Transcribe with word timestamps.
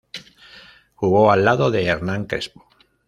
Jugó 0.95 1.31
al 1.31 1.45
lado 1.45 1.69
de 1.69 1.85
Hernán 1.85 2.25
Crespo. 2.25 2.67